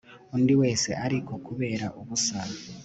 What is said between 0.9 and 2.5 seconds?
ariko kubera ubusa